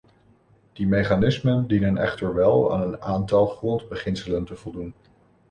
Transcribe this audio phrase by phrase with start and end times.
[0.73, 4.93] Die mechanismen dienen echter wel aan een aantal grondbeginselen te voldoen.